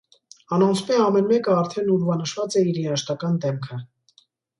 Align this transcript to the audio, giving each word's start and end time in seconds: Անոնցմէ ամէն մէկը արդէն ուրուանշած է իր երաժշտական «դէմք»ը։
Անոնցմէ 0.55 0.95
ամէն 1.07 1.27
մէկը 1.31 1.53
արդէն 1.55 1.91
ուրուանշած 1.95 2.57
է 2.63 2.65
իր 2.71 2.81
երաժշտական 2.85 3.37
«դէմք»ը։ 3.45 3.79